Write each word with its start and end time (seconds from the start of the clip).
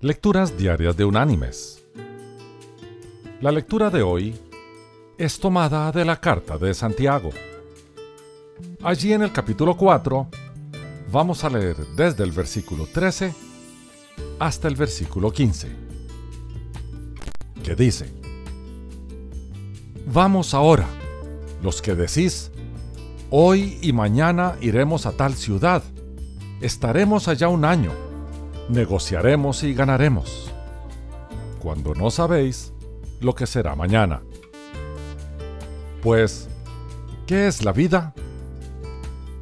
Lecturas 0.00 0.56
Diarias 0.56 0.96
de 0.96 1.04
Unánimes. 1.04 1.84
La 3.40 3.50
lectura 3.50 3.90
de 3.90 4.00
hoy 4.02 4.38
es 5.18 5.40
tomada 5.40 5.90
de 5.90 6.04
la 6.04 6.20
carta 6.20 6.56
de 6.56 6.72
Santiago. 6.72 7.30
Allí 8.84 9.12
en 9.12 9.22
el 9.22 9.32
capítulo 9.32 9.76
4 9.76 10.28
vamos 11.10 11.42
a 11.42 11.50
leer 11.50 11.78
desde 11.96 12.22
el 12.22 12.30
versículo 12.30 12.86
13 12.86 13.34
hasta 14.38 14.68
el 14.68 14.76
versículo 14.76 15.32
15, 15.32 15.68
que 17.64 17.74
dice, 17.74 18.08
Vamos 20.06 20.54
ahora, 20.54 20.86
los 21.60 21.82
que 21.82 21.96
decís, 21.96 22.52
hoy 23.30 23.80
y 23.82 23.92
mañana 23.92 24.54
iremos 24.60 25.06
a 25.06 25.16
tal 25.16 25.34
ciudad, 25.34 25.82
estaremos 26.60 27.26
allá 27.26 27.48
un 27.48 27.64
año 27.64 28.07
negociaremos 28.68 29.62
y 29.62 29.74
ganaremos, 29.74 30.52
cuando 31.60 31.94
no 31.94 32.10
sabéis 32.10 32.72
lo 33.20 33.34
que 33.34 33.46
será 33.46 33.74
mañana. 33.74 34.22
Pues, 36.02 36.48
¿qué 37.26 37.48
es 37.48 37.64
la 37.64 37.72
vida? 37.72 38.14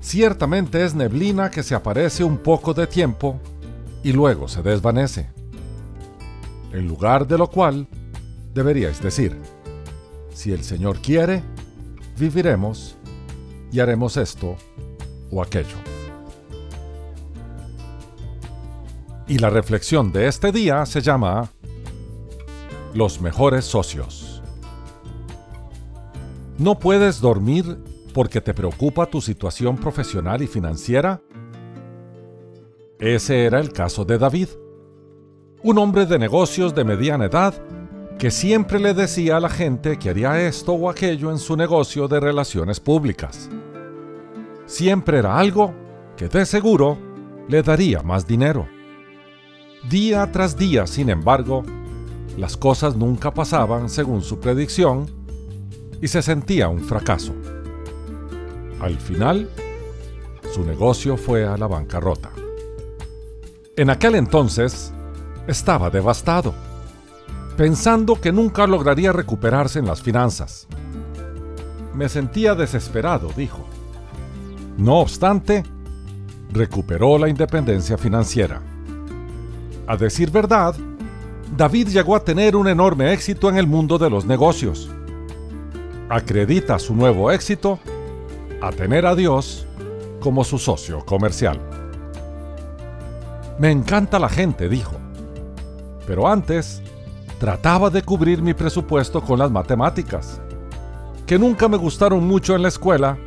Ciertamente 0.00 0.84
es 0.84 0.94
neblina 0.94 1.50
que 1.50 1.62
se 1.62 1.74
aparece 1.74 2.24
un 2.24 2.38
poco 2.38 2.74
de 2.74 2.86
tiempo 2.86 3.40
y 4.02 4.12
luego 4.12 4.48
se 4.48 4.62
desvanece. 4.62 5.30
En 6.72 6.88
lugar 6.88 7.26
de 7.26 7.38
lo 7.38 7.48
cual, 7.48 7.86
deberíais 8.52 9.00
decir, 9.00 9.38
si 10.34 10.52
el 10.52 10.64
Señor 10.64 11.00
quiere, 11.00 11.42
viviremos 12.18 12.96
y 13.70 13.80
haremos 13.80 14.16
esto 14.16 14.56
o 15.30 15.42
aquello. 15.42 16.01
Y 19.32 19.38
la 19.38 19.48
reflexión 19.48 20.12
de 20.12 20.26
este 20.26 20.52
día 20.52 20.84
se 20.84 21.00
llama 21.00 21.48
Los 22.92 23.22
mejores 23.22 23.64
socios. 23.64 24.42
¿No 26.58 26.78
puedes 26.78 27.18
dormir 27.18 27.78
porque 28.12 28.42
te 28.42 28.52
preocupa 28.52 29.06
tu 29.06 29.22
situación 29.22 29.78
profesional 29.78 30.42
y 30.42 30.46
financiera? 30.46 31.22
Ese 32.98 33.46
era 33.46 33.58
el 33.58 33.72
caso 33.72 34.04
de 34.04 34.18
David, 34.18 34.48
un 35.62 35.78
hombre 35.78 36.04
de 36.04 36.18
negocios 36.18 36.74
de 36.74 36.84
mediana 36.84 37.24
edad 37.24 37.54
que 38.18 38.30
siempre 38.30 38.78
le 38.80 38.92
decía 38.92 39.38
a 39.38 39.40
la 39.40 39.48
gente 39.48 39.98
que 39.98 40.10
haría 40.10 40.46
esto 40.46 40.74
o 40.74 40.90
aquello 40.90 41.30
en 41.30 41.38
su 41.38 41.56
negocio 41.56 42.06
de 42.06 42.20
relaciones 42.20 42.80
públicas. 42.80 43.48
Siempre 44.66 45.20
era 45.20 45.38
algo 45.38 45.72
que 46.18 46.28
de 46.28 46.44
seguro 46.44 46.98
le 47.48 47.62
daría 47.62 48.02
más 48.02 48.26
dinero. 48.26 48.68
Día 49.88 50.30
tras 50.30 50.56
día, 50.56 50.86
sin 50.86 51.10
embargo, 51.10 51.64
las 52.36 52.56
cosas 52.56 52.96
nunca 52.96 53.34
pasaban 53.34 53.88
según 53.88 54.22
su 54.22 54.38
predicción 54.38 55.06
y 56.00 56.08
se 56.08 56.22
sentía 56.22 56.68
un 56.68 56.80
fracaso. 56.80 57.32
Al 58.80 58.96
final, 58.98 59.50
su 60.52 60.64
negocio 60.64 61.16
fue 61.16 61.46
a 61.46 61.56
la 61.56 61.66
bancarrota. 61.66 62.30
En 63.76 63.90
aquel 63.90 64.14
entonces, 64.14 64.92
estaba 65.46 65.90
devastado, 65.90 66.54
pensando 67.56 68.20
que 68.20 68.32
nunca 68.32 68.66
lograría 68.66 69.12
recuperarse 69.12 69.80
en 69.80 69.86
las 69.86 70.00
finanzas. 70.00 70.68
Me 71.94 72.08
sentía 72.08 72.54
desesperado, 72.54 73.30
dijo. 73.36 73.66
No 74.78 75.00
obstante, 75.00 75.64
recuperó 76.52 77.18
la 77.18 77.28
independencia 77.28 77.98
financiera. 77.98 78.62
A 79.86 79.96
decir 79.96 80.30
verdad, 80.30 80.74
David 81.56 81.88
llegó 81.88 82.16
a 82.16 82.24
tener 82.24 82.56
un 82.56 82.68
enorme 82.68 83.12
éxito 83.12 83.48
en 83.48 83.56
el 83.56 83.66
mundo 83.66 83.98
de 83.98 84.08
los 84.08 84.24
negocios. 84.24 84.90
Acredita 86.08 86.78
su 86.78 86.94
nuevo 86.94 87.30
éxito 87.30 87.78
a 88.60 88.70
tener 88.70 89.06
a 89.06 89.14
Dios 89.14 89.66
como 90.20 90.44
su 90.44 90.58
socio 90.58 91.04
comercial. 91.04 91.60
Me 93.58 93.70
encanta 93.70 94.18
la 94.18 94.28
gente, 94.28 94.68
dijo. 94.68 94.96
Pero 96.06 96.28
antes, 96.28 96.80
trataba 97.38 97.90
de 97.90 98.02
cubrir 98.02 98.40
mi 98.40 98.54
presupuesto 98.54 99.20
con 99.20 99.38
las 99.38 99.50
matemáticas, 99.50 100.40
que 101.26 101.38
nunca 101.38 101.68
me 101.68 101.76
gustaron 101.76 102.26
mucho 102.26 102.54
en 102.54 102.62
la 102.62 102.68
escuela, 102.68 103.18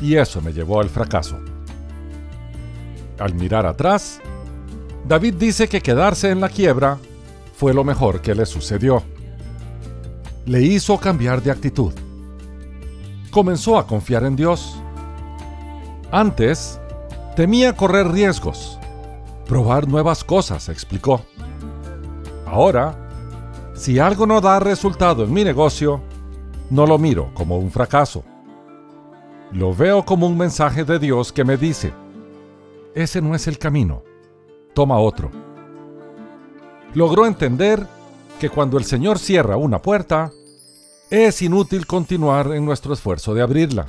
y 0.00 0.16
eso 0.16 0.40
me 0.40 0.52
llevó 0.52 0.80
al 0.80 0.88
fracaso. 0.88 1.38
Al 3.18 3.34
mirar 3.34 3.66
atrás, 3.66 4.20
David 5.06 5.34
dice 5.34 5.68
que 5.68 5.82
quedarse 5.82 6.30
en 6.30 6.40
la 6.40 6.48
quiebra 6.48 6.98
fue 7.56 7.74
lo 7.74 7.84
mejor 7.84 8.22
que 8.22 8.34
le 8.34 8.46
sucedió. 8.46 9.02
Le 10.46 10.62
hizo 10.62 10.98
cambiar 10.98 11.42
de 11.42 11.50
actitud. 11.50 11.92
Comenzó 13.30 13.76
a 13.78 13.86
confiar 13.86 14.24
en 14.24 14.34
Dios. 14.34 14.80
Antes, 16.10 16.80
temía 17.36 17.74
correr 17.74 18.08
riesgos, 18.08 18.78
probar 19.46 19.86
nuevas 19.88 20.24
cosas, 20.24 20.70
explicó. 20.70 21.20
Ahora, 22.46 22.96
si 23.74 23.98
algo 23.98 24.26
no 24.26 24.40
da 24.40 24.58
resultado 24.58 25.24
en 25.24 25.34
mi 25.34 25.44
negocio, 25.44 26.00
no 26.70 26.86
lo 26.86 26.96
miro 26.96 27.30
como 27.34 27.58
un 27.58 27.70
fracaso. 27.70 28.24
Lo 29.52 29.74
veo 29.74 30.02
como 30.06 30.26
un 30.26 30.38
mensaje 30.38 30.82
de 30.84 30.98
Dios 30.98 31.30
que 31.30 31.44
me 31.44 31.58
dice, 31.58 31.92
ese 32.94 33.20
no 33.20 33.34
es 33.34 33.46
el 33.46 33.58
camino 33.58 34.02
toma 34.74 34.98
otro. 34.98 35.30
Logró 36.94 37.26
entender 37.26 37.86
que 38.38 38.50
cuando 38.50 38.78
el 38.78 38.84
Señor 38.84 39.18
cierra 39.18 39.56
una 39.56 39.80
puerta, 39.80 40.32
es 41.10 41.42
inútil 41.42 41.86
continuar 41.86 42.52
en 42.54 42.64
nuestro 42.64 42.92
esfuerzo 42.92 43.34
de 43.34 43.42
abrirla. 43.42 43.86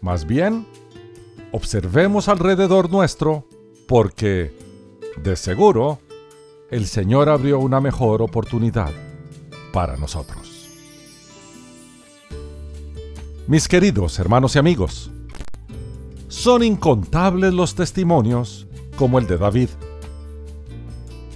Más 0.00 0.26
bien, 0.26 0.66
observemos 1.52 2.28
alrededor 2.28 2.90
nuestro 2.90 3.46
porque, 3.88 4.52
de 5.22 5.36
seguro, 5.36 6.00
el 6.70 6.86
Señor 6.86 7.28
abrió 7.28 7.58
una 7.58 7.80
mejor 7.80 8.22
oportunidad 8.22 8.90
para 9.72 9.96
nosotros. 9.96 10.68
Mis 13.46 13.68
queridos 13.68 14.18
hermanos 14.18 14.56
y 14.56 14.58
amigos, 14.58 15.10
son 16.28 16.64
incontables 16.64 17.54
los 17.54 17.76
testimonios 17.76 18.65
como 18.96 19.18
el 19.18 19.26
de 19.26 19.38
David. 19.38 19.68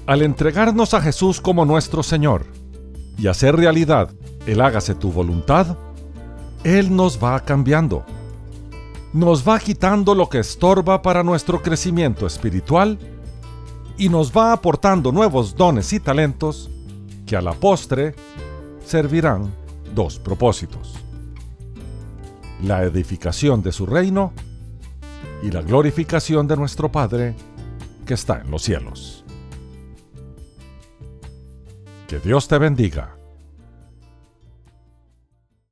Al 0.06 0.22
entregarnos 0.22 0.94
a 0.94 1.00
Jesús 1.00 1.40
como 1.40 1.64
nuestro 1.64 2.02
Señor 2.02 2.46
y 3.16 3.28
hacer 3.28 3.54
realidad 3.54 4.10
el 4.46 4.60
hágase 4.60 4.94
tu 4.94 5.12
voluntad, 5.12 5.76
Él 6.64 6.94
nos 6.96 7.22
va 7.22 7.38
cambiando. 7.40 8.04
Nos 9.12 9.46
va 9.48 9.58
quitando 9.58 10.14
lo 10.14 10.28
que 10.28 10.38
estorba 10.38 11.02
para 11.02 11.22
nuestro 11.22 11.62
crecimiento 11.62 12.26
espiritual 12.26 12.98
y 13.98 14.08
nos 14.08 14.32
va 14.32 14.52
aportando 14.52 15.12
nuevos 15.12 15.54
dones 15.54 15.92
y 15.92 16.00
talentos 16.00 16.70
que 17.26 17.36
a 17.36 17.42
la 17.42 17.52
postre 17.52 18.14
servirán 18.84 19.52
dos 19.94 20.18
propósitos. 20.18 20.94
La 22.64 22.82
edificación 22.82 23.62
de 23.62 23.72
su 23.72 23.86
reino 23.86 24.32
y 25.42 25.50
la 25.50 25.62
glorificación 25.62 26.46
de 26.46 26.56
nuestro 26.56 26.90
Padre 26.90 27.34
que 28.10 28.14
está 28.14 28.40
en 28.40 28.50
los 28.50 28.62
cielos. 28.62 29.24
Que 32.08 32.18
Dios 32.18 32.48
te 32.48 32.58
bendiga. 32.58 33.19